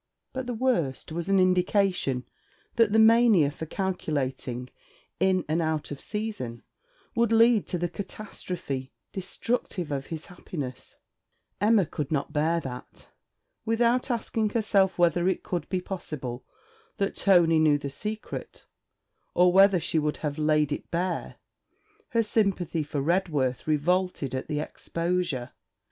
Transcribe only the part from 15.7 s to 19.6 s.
possible that Tony knew the secret, or